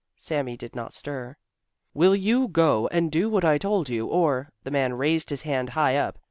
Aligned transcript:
Sami 0.15 0.57
did 0.57 0.75
not 0.75 0.95
stir. 0.95 1.37
"Will 1.93 2.15
you 2.15 2.47
go 2.47 2.87
and 2.87 3.11
do 3.11 3.29
what 3.29 3.45
I 3.45 3.59
told 3.59 3.87
you, 3.87 4.07
or" 4.07 4.49
The 4.63 4.71
man 4.71 4.95
raised 4.95 5.29
his 5.29 5.43
hand 5.43 5.69
high 5.77 5.95
up. 5.95 6.17